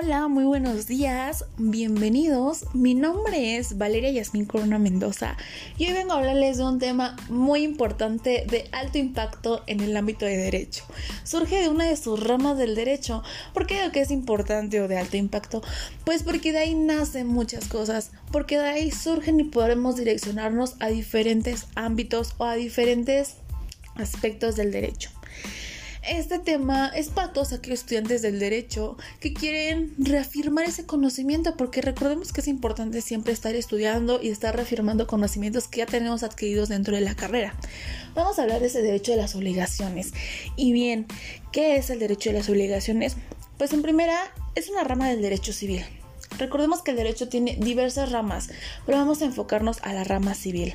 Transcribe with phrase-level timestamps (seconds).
[0.00, 2.72] Hola, muy buenos días, bienvenidos.
[2.72, 5.36] Mi nombre es Valeria Yasmín Corona Mendoza
[5.76, 9.96] y hoy vengo a hablarles de un tema muy importante de alto impacto en el
[9.96, 10.84] ámbito de derecho.
[11.24, 13.24] Surge de una de sus ramas del derecho.
[13.52, 15.62] ¿Por qué digo que es importante o de alto impacto?
[16.04, 20.90] Pues porque de ahí nacen muchas cosas, porque de ahí surgen y podemos direccionarnos a
[20.90, 23.34] diferentes ámbitos o a diferentes
[23.96, 25.17] aspectos del derecho.
[26.08, 31.82] Este tema es para todos aquellos estudiantes del derecho que quieren reafirmar ese conocimiento, porque
[31.82, 36.70] recordemos que es importante siempre estar estudiando y estar reafirmando conocimientos que ya tenemos adquiridos
[36.70, 37.54] dentro de la carrera.
[38.14, 40.14] Vamos a hablar de ese derecho de las obligaciones.
[40.56, 41.06] Y bien,
[41.52, 43.18] ¿qué es el derecho de las obligaciones?
[43.58, 44.18] Pues en primera,
[44.54, 45.84] es una rama del derecho civil.
[46.38, 48.48] Recordemos que el derecho tiene diversas ramas,
[48.86, 50.74] pero vamos a enfocarnos a la rama civil.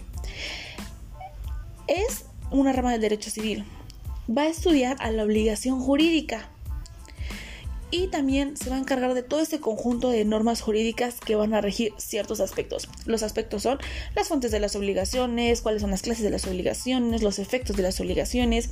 [1.87, 3.65] Es una rama del derecho civil
[4.29, 6.49] va a estudiar a la obligación jurídica
[7.93, 11.53] y también se va a encargar de todo este conjunto de normas jurídicas que van
[11.53, 12.89] a regir ciertos aspectos.
[13.05, 13.77] Los aspectos son
[14.15, 17.83] las fuentes de las obligaciones, cuáles son las clases de las obligaciones, los efectos de
[17.83, 18.71] las obligaciones,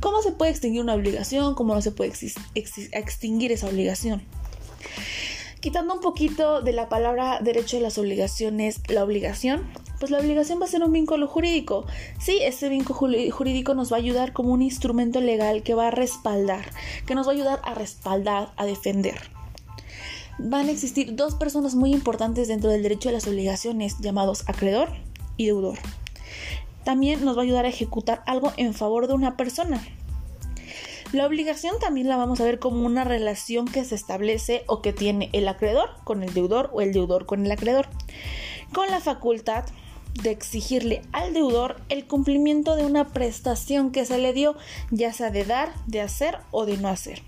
[0.00, 2.14] cómo se puede extinguir una obligación, cómo no se puede
[2.54, 4.22] extinguir esa obligación.
[5.64, 9.62] Quitando un poquito de la palabra derecho de las obligaciones, la obligación,
[9.98, 11.86] pues la obligación va a ser un vínculo jurídico.
[12.20, 15.90] Sí, ese vínculo jurídico nos va a ayudar como un instrumento legal que va a
[15.90, 16.70] respaldar,
[17.06, 19.18] que nos va a ayudar a respaldar, a defender.
[20.38, 24.90] Van a existir dos personas muy importantes dentro del derecho de las obligaciones, llamados acreedor
[25.38, 25.78] y deudor.
[26.84, 29.82] También nos va a ayudar a ejecutar algo en favor de una persona,
[31.14, 34.92] la obligación también la vamos a ver como una relación que se establece o que
[34.92, 37.88] tiene el acreedor con el deudor o el deudor con el acreedor,
[38.72, 39.64] con la facultad
[40.22, 44.56] de exigirle al deudor el cumplimiento de una prestación que se le dio,
[44.90, 47.22] ya sea de dar, de hacer o de no hacer.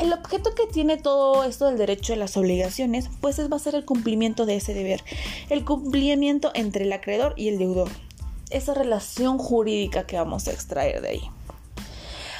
[0.00, 3.60] El objeto que tiene todo esto del derecho de las obligaciones, pues es, va a
[3.60, 5.02] ser el cumplimiento de ese deber,
[5.48, 7.88] el cumplimiento entre el acreedor y el deudor,
[8.50, 11.30] esa relación jurídica que vamos a extraer de ahí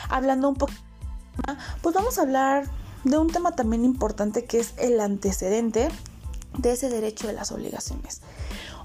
[0.08, 0.72] hablando un poco,
[1.82, 2.64] pues vamos a hablar
[3.04, 5.88] de un tema también importante que es el antecedente
[6.58, 8.20] de ese derecho de las obligaciones.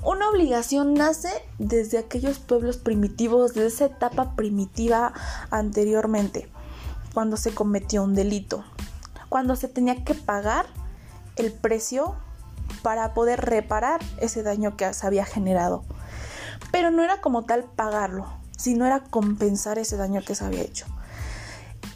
[0.03, 5.13] Una obligación nace desde aquellos pueblos primitivos, de esa etapa primitiva
[5.49, 6.49] anteriormente,
[7.13, 8.63] cuando se cometió un delito,
[9.29, 10.65] cuando se tenía que pagar
[11.35, 12.15] el precio
[12.81, 15.83] para poder reparar ese daño que se había generado.
[16.71, 18.27] Pero no era como tal pagarlo,
[18.57, 20.85] sino era compensar ese daño que se había hecho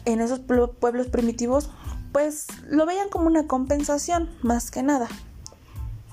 [0.06, 1.68] en esos pueblos primitivos,
[2.12, 5.08] pues lo veían como una compensación, más que nada.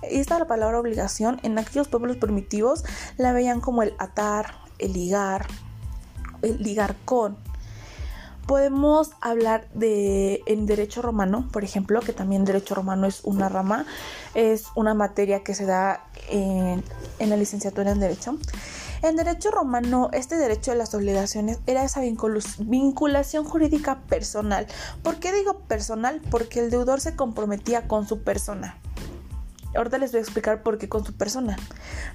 [0.02, 2.84] Esta la palabra obligación, en aquellos pueblos primitivos
[3.18, 5.48] la veían como el atar, el ligar,
[6.42, 7.38] el ligar con.
[8.46, 13.86] Podemos hablar de en derecho romano, por ejemplo, que también derecho romano es una rama,
[14.36, 16.84] es una materia que se da en
[17.22, 18.38] la licenciatura en derecho.
[19.04, 24.66] En derecho romano, este derecho de las obligaciones era esa vinculación jurídica personal.
[25.04, 26.22] ¿Por qué digo personal?
[26.32, 28.78] Porque el deudor se comprometía con su persona.
[29.76, 31.58] Ahorita les voy a explicar por qué con su persona.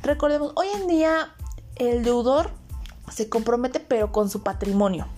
[0.03, 1.35] Recordemos, hoy en día
[1.77, 2.53] el deudor
[3.13, 5.09] se compromete pero con su patrimonio.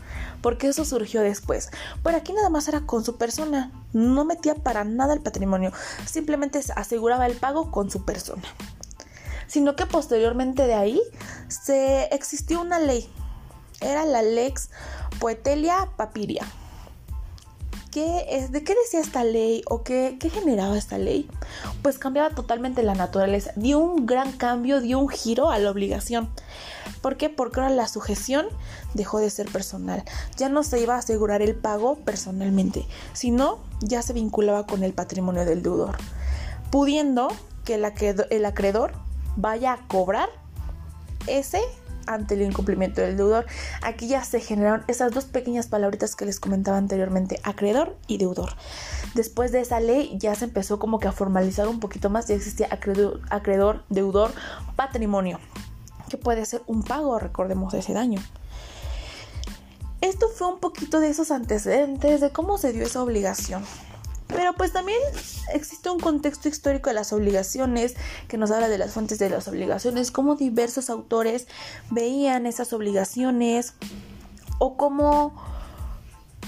[0.42, 1.70] Porque eso surgió después.
[2.02, 3.70] Por aquí nada más era con su persona.
[3.92, 5.70] No metía para nada el patrimonio.
[6.04, 8.42] Simplemente aseguraba el pago con su persona
[9.50, 11.03] sino que posteriormente de ahí
[11.49, 13.12] se existió una ley.
[13.81, 14.71] Era la Lex
[15.19, 16.47] Poetelia Papiria.
[17.91, 21.28] ¿Qué es, ¿De qué decía esta ley o qué, qué generaba esta ley?
[21.83, 26.31] Pues cambiaba totalmente la naturaleza, dio un gran cambio, dio un giro a la obligación.
[27.03, 27.28] ¿Por qué?
[27.28, 28.47] Porque ahora la sujeción
[28.94, 30.05] dejó de ser personal.
[30.37, 34.93] Ya no se iba a asegurar el pago personalmente, sino ya se vinculaba con el
[34.93, 35.97] patrimonio del deudor,
[36.71, 37.27] pudiendo
[37.65, 38.93] que el acreedor
[39.37, 40.29] vaya a cobrar
[41.27, 41.61] ese
[42.07, 43.47] ante el incumplimiento del deudor.
[43.82, 48.50] Aquí ya se generaron esas dos pequeñas palabritas que les comentaba anteriormente, acreedor y deudor.
[49.15, 52.35] Después de esa ley ya se empezó como que a formalizar un poquito más, ya
[52.35, 54.32] existía acreedor, deudor,
[54.77, 55.38] patrimonio,
[56.09, 58.21] que puede ser un pago, recordemos ese daño.
[60.00, 63.62] Esto fue un poquito de esos antecedentes de cómo se dio esa obligación.
[64.35, 64.99] Pero pues también
[65.53, 67.94] existe un contexto histórico de las obligaciones
[68.29, 71.47] que nos habla de las fuentes de las obligaciones, cómo diversos autores
[71.91, 73.75] veían esas obligaciones
[74.59, 75.35] o cómo,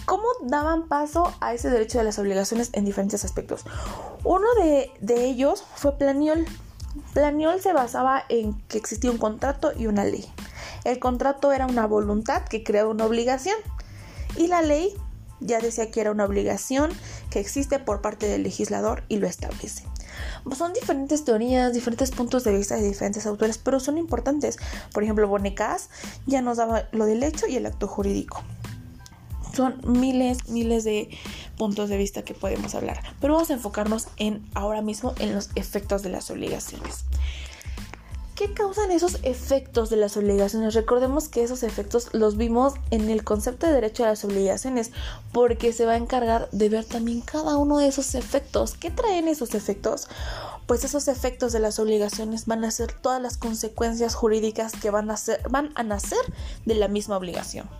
[0.04, 3.64] cómo daban paso a ese derecho de las obligaciones en diferentes aspectos.
[4.24, 6.46] Uno de, de ellos fue Planiol.
[7.14, 10.30] Planiol se basaba en que existía un contrato y una ley.
[10.84, 13.56] El contrato era una voluntad que creaba una obligación
[14.36, 14.94] y la ley
[15.40, 16.90] ya decía que era una obligación
[17.32, 19.84] que existe por parte del legislador y lo establece.
[20.56, 24.58] Son diferentes teorías, diferentes puntos de vista de diferentes autores, pero son importantes.
[24.92, 25.88] Por ejemplo, Bonecas
[26.26, 28.42] ya nos daba lo del hecho y el acto jurídico.
[29.54, 31.08] Son miles, miles de
[31.56, 35.50] puntos de vista que podemos hablar, pero vamos a enfocarnos en ahora mismo en los
[35.54, 37.04] efectos de las obligaciones.
[38.42, 40.74] ¿Qué causan esos efectos de las obligaciones?
[40.74, 44.90] Recordemos que esos efectos los vimos en el concepto de derecho a las obligaciones,
[45.30, 48.74] porque se va a encargar de ver también cada uno de esos efectos.
[48.74, 50.08] ¿Qué traen esos efectos?
[50.66, 55.12] Pues esos efectos de las obligaciones van a ser todas las consecuencias jurídicas que van
[55.12, 56.18] a, ser, van a nacer
[56.66, 57.70] de la misma obligación,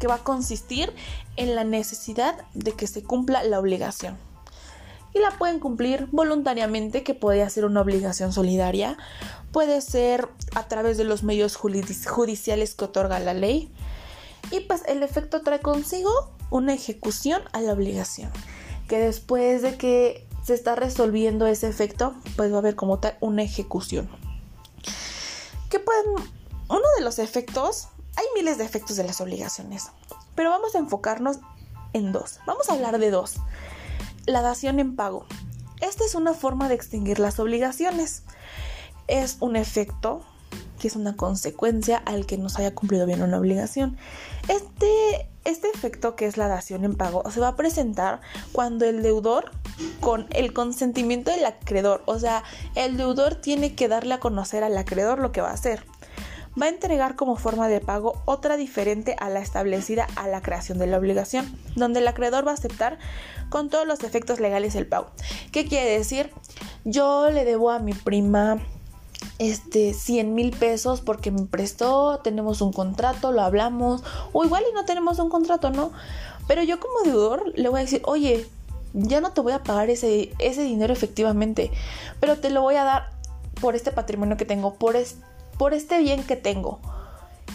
[0.00, 0.92] que va a consistir
[1.36, 4.18] en la necesidad de que se cumpla la obligación
[5.16, 8.98] y la pueden cumplir voluntariamente, que puede ser una obligación solidaria,
[9.50, 13.72] puede ser a través de los medios judiciales que otorga la ley.
[14.50, 16.10] Y pues el efecto trae consigo
[16.50, 18.30] una ejecución a la obligación,
[18.88, 23.16] que después de que se está resolviendo ese efecto, pues va a haber como tal
[23.20, 24.10] una ejecución.
[25.70, 26.04] Que pueden,
[26.68, 29.88] uno de los efectos, hay miles de efectos de las obligaciones,
[30.34, 31.38] pero vamos a enfocarnos
[31.94, 32.38] en dos.
[32.46, 33.36] Vamos a hablar de dos.
[34.26, 35.24] La dación en pago.
[35.80, 38.24] Esta es una forma de extinguir las obligaciones.
[39.06, 40.22] Es un efecto
[40.80, 43.96] que es una consecuencia al que no se haya cumplido bien una obligación.
[44.48, 48.20] Este, este efecto que es la dación en pago se va a presentar
[48.52, 49.52] cuando el deudor,
[50.00, 52.42] con el consentimiento del acreedor, o sea,
[52.74, 55.84] el deudor tiene que darle a conocer al acreedor lo que va a hacer
[56.60, 60.78] va a entregar como forma de pago otra diferente a la establecida a la creación
[60.78, 62.98] de la obligación, donde el acreedor va a aceptar
[63.48, 65.08] con todos los efectos legales el pago.
[65.52, 66.30] ¿Qué quiere decir?
[66.84, 68.58] Yo le debo a mi prima
[69.38, 74.74] este 100 mil pesos porque me prestó, tenemos un contrato, lo hablamos, o igual y
[74.74, 75.92] no tenemos un contrato, ¿no?
[76.46, 78.48] Pero yo como deudor le voy a decir, oye,
[78.94, 81.70] ya no te voy a pagar ese, ese dinero efectivamente,
[82.20, 83.10] pero te lo voy a dar
[83.60, 84.96] por este patrimonio que tengo, por,
[85.58, 86.80] por este bien que tengo.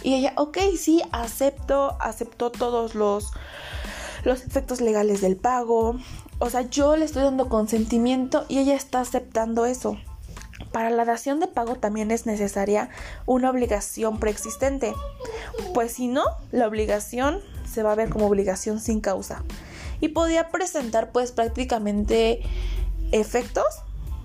[0.04, 3.32] Y ella, ok, sí, acepto, aceptó todos los,
[4.24, 5.98] los efectos legales del pago.
[6.40, 9.98] O sea, yo le estoy dando consentimiento y ella está aceptando eso.
[10.72, 12.90] Para la dación de pago también es necesaria
[13.26, 14.94] una obligación preexistente,
[15.74, 17.40] pues si no, la obligación
[17.70, 19.44] se va a ver como obligación sin causa
[20.02, 22.42] y podría presentar pues prácticamente
[23.12, 23.66] efectos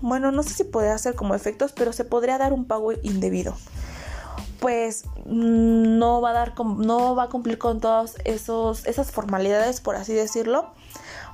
[0.00, 3.56] bueno, no sé si puede hacer como efectos, pero se podría dar un pago indebido.
[4.60, 9.96] Pues mm, no va a dar no va a cumplir con todas esas formalidades, por
[9.96, 10.70] así decirlo,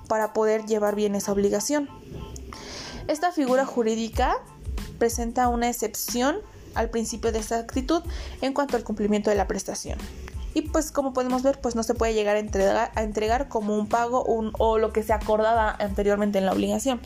[0.09, 1.88] para poder llevar bien esa obligación.
[3.09, 4.37] Esta figura jurídica
[4.99, 6.37] presenta una excepción
[6.75, 8.03] al principio de exactitud
[8.41, 9.99] en cuanto al cumplimiento de la prestación.
[10.55, 14.23] Y pues como podemos ver, pues no se puede llegar a entregar como un pago
[14.26, 17.00] o lo que se acordaba anteriormente en la obligación.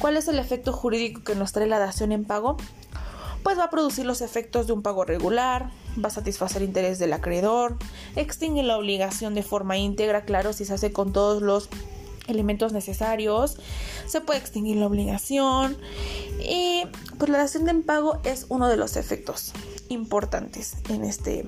[0.00, 2.56] ¿Cuál es el efecto jurídico que nos trae la dación en pago?
[3.42, 5.70] Pues va a producir los efectos de un pago regular,
[6.02, 7.76] va a satisfacer interés del acreedor,
[8.14, 11.68] extingue la obligación de forma íntegra, claro, si se hace con todos los
[12.28, 13.58] elementos necesarios,
[14.06, 15.76] se puede extinguir la obligación
[16.40, 16.84] y
[17.18, 19.52] pues la dación en pago es uno de los efectos
[19.88, 21.44] importantes en este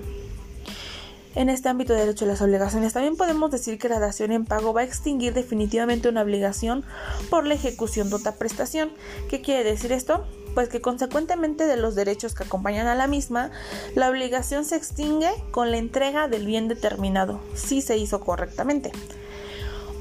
[1.35, 2.93] en este ámbito de derecho a las obligaciones.
[2.93, 6.85] También podemos decir que la dación en pago va a extinguir definitivamente una obligación
[7.29, 8.91] por la ejecución de otra prestación.
[9.29, 10.25] ¿Qué quiere decir esto?
[10.55, 13.51] Pues que consecuentemente de los derechos que acompañan a la misma,
[13.95, 18.91] la obligación se extingue con la entrega del bien determinado, si se hizo correctamente.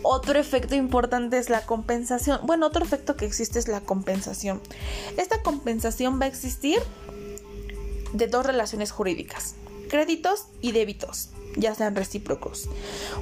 [0.02, 2.40] Otro efecto importante es la compensación.
[2.44, 4.62] Bueno, otro efecto que existe es la compensación.
[5.18, 6.80] Esta compensación va a existir
[8.14, 9.56] de dos relaciones jurídicas
[9.90, 12.70] créditos y débitos, ya sean recíprocos.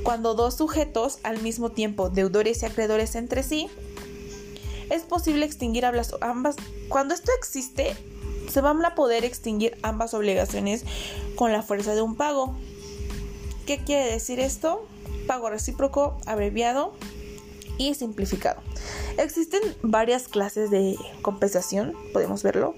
[0.03, 3.69] Cuando dos sujetos al mismo tiempo, deudores y acreedores entre sí,
[4.89, 6.55] es posible extinguir ambas.
[6.89, 7.95] Cuando esto existe,
[8.51, 10.85] se van a poder extinguir ambas obligaciones
[11.35, 12.55] con la fuerza de un pago.
[13.65, 14.87] ¿Qué quiere decir esto?
[15.27, 16.93] Pago recíproco, abreviado
[17.77, 18.61] y simplificado.
[19.17, 22.75] Existen varias clases de compensación, podemos verlo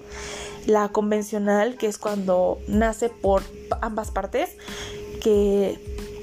[0.66, 3.42] la convencional, que es cuando nace por
[3.80, 4.56] ambas partes,
[5.22, 5.78] que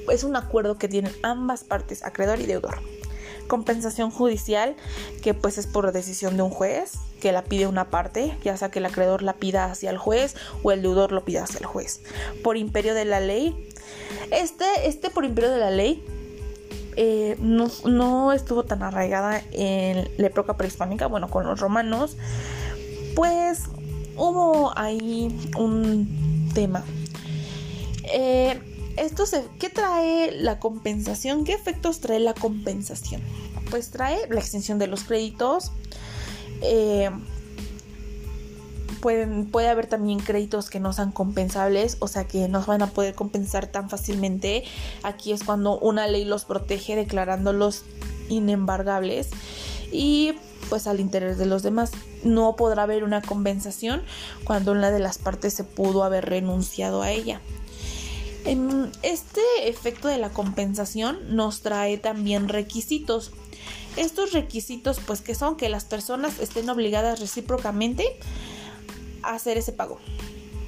[0.10, 2.80] es un acuerdo que tienen ambas partes, acreedor y deudor.
[3.48, 4.76] Compensación judicial,
[5.22, 8.70] que pues es por decisión de un juez, que la pide una parte, ya sea
[8.70, 11.66] que el acreedor la pida hacia el juez o el deudor lo pida hacia el
[11.66, 12.02] juez.
[12.44, 13.70] Por imperio de la ley,
[14.32, 16.04] este, este por imperio de la ley
[17.00, 22.18] eh, no, no, estuvo tan arraigada en la época prehispánica, bueno, con los romanos,
[23.16, 23.64] pues
[24.18, 26.84] hubo ahí un tema.
[28.12, 28.60] Eh,
[28.98, 31.44] esto se, ¿qué trae la compensación?
[31.44, 33.22] ¿Qué efectos trae la compensación?
[33.70, 35.72] Pues trae la extensión de los créditos.
[36.62, 37.12] Eh,
[39.02, 42.88] pueden, puede haber también créditos que no sean compensables, o sea que no van a
[42.88, 44.64] poder compensar tan fácilmente.
[45.04, 47.84] Aquí es cuando una ley los protege declarándolos
[48.30, 49.30] inembargables
[49.92, 50.34] y
[50.70, 51.92] pues al interés de los demás.
[52.28, 54.04] No podrá haber una compensación
[54.44, 57.42] cuando una de las partes se pudo haber renunciado a ella.
[59.02, 63.32] Este efecto de la compensación nos trae también requisitos.
[63.98, 68.20] Estos requisitos pues que son que las personas estén obligadas recíprocamente
[69.24, 70.00] a hacer ese pago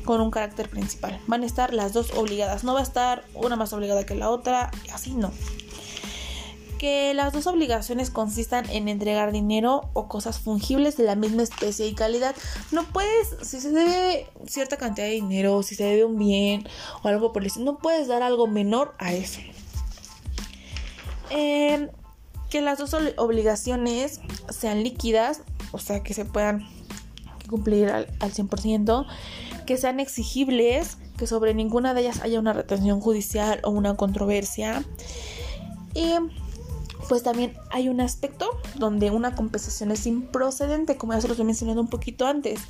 [0.03, 1.21] con un carácter principal.
[1.27, 4.29] Van a estar las dos obligadas, no va a estar una más obligada que la
[4.29, 5.31] otra, así no
[6.79, 11.85] que las dos obligaciones consistan en entregar dinero o cosas fungibles de la misma especie
[11.85, 12.35] y calidad.
[12.71, 16.67] No puedes, si se debe cierta cantidad de dinero, si se debe un bien
[17.03, 19.41] o algo por el estilo, no puedes dar algo menor a eso.
[21.29, 21.89] Em,
[22.49, 26.65] que las dos obligaciones sean líquidas, o sea, que se puedan
[27.47, 29.05] cumplir al, al 100%,
[29.67, 34.83] que sean exigibles, que sobre ninguna de ellas haya una retención judicial o una controversia.
[35.93, 36.13] Y
[37.09, 41.43] pues también hay un aspecto donde una compensación es improcedente, como ya se los he
[41.43, 42.61] mencionado un poquito antes.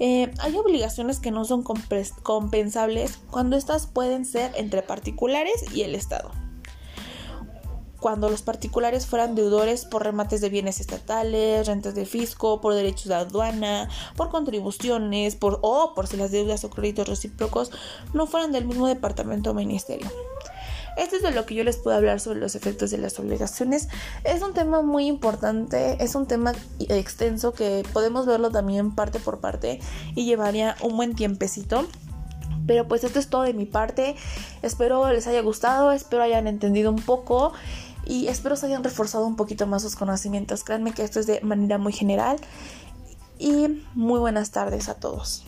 [0.00, 5.94] Eh, hay obligaciones que no son compensables cuando estas pueden ser entre particulares y el
[5.94, 6.30] Estado.
[8.00, 13.06] Cuando los particulares fueran deudores por remates de bienes estatales, rentas de fisco, por derechos
[13.06, 17.72] de aduana, por contribuciones, por, o por si las deudas o créditos recíprocos
[18.14, 20.08] no fueran del mismo departamento o ministerio.
[20.98, 23.88] Esto es de lo que yo les puedo hablar sobre los efectos de las obligaciones.
[24.24, 29.38] Es un tema muy importante, es un tema extenso que podemos verlo también parte por
[29.38, 29.78] parte
[30.16, 31.86] y llevaría un buen tiempecito.
[32.66, 34.16] Pero pues esto es todo de mi parte.
[34.62, 37.52] Espero les haya gustado, espero hayan entendido un poco
[38.04, 40.64] y espero se hayan reforzado un poquito más sus conocimientos.
[40.64, 42.38] Créanme que esto es de manera muy general.
[43.38, 45.44] Y muy buenas tardes a todos.